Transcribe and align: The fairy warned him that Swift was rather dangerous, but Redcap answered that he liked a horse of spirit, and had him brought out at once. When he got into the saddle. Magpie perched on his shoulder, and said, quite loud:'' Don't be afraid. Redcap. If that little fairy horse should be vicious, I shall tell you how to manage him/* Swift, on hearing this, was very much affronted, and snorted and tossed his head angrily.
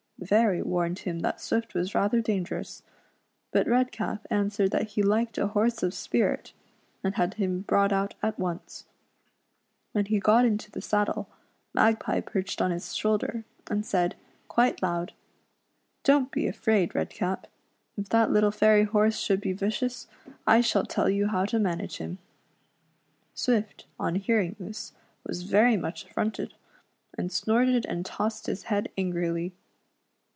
The 0.19 0.27
fairy 0.27 0.61
warned 0.61 0.99
him 0.99 1.21
that 1.21 1.41
Swift 1.41 1.73
was 1.73 1.95
rather 1.95 2.21
dangerous, 2.21 2.83
but 3.51 3.65
Redcap 3.65 4.27
answered 4.29 4.69
that 4.69 4.89
he 4.89 5.01
liked 5.01 5.39
a 5.39 5.47
horse 5.47 5.81
of 5.81 5.95
spirit, 5.95 6.53
and 7.03 7.15
had 7.15 7.33
him 7.33 7.61
brought 7.61 7.91
out 7.91 8.13
at 8.21 8.37
once. 8.37 8.85
When 9.93 10.05
he 10.05 10.19
got 10.19 10.45
into 10.45 10.69
the 10.69 10.79
saddle. 10.79 11.27
Magpie 11.73 12.19
perched 12.19 12.61
on 12.61 12.69
his 12.69 12.95
shoulder, 12.95 13.45
and 13.67 13.83
said, 13.83 14.13
quite 14.47 14.83
loud:'' 14.83 15.13
Don't 16.03 16.29
be 16.31 16.45
afraid. 16.47 16.93
Redcap. 16.93 17.47
If 17.97 18.09
that 18.09 18.29
little 18.29 18.51
fairy 18.51 18.83
horse 18.83 19.17
should 19.17 19.41
be 19.41 19.53
vicious, 19.53 20.05
I 20.45 20.61
shall 20.61 20.85
tell 20.85 21.09
you 21.09 21.29
how 21.29 21.45
to 21.47 21.57
manage 21.57 21.97
him/* 21.97 22.19
Swift, 23.33 23.87
on 23.99 24.13
hearing 24.15 24.55
this, 24.59 24.93
was 25.23 25.41
very 25.41 25.77
much 25.77 26.05
affronted, 26.05 26.53
and 27.17 27.31
snorted 27.31 27.87
and 27.87 28.05
tossed 28.05 28.45
his 28.45 28.65
head 28.65 28.89
angrily. 28.95 29.55